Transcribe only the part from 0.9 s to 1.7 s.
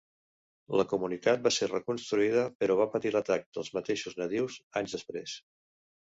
comunitat va ser